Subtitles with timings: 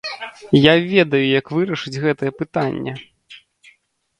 [0.59, 2.91] Я ведаю як вырашыць гэтае пытанне!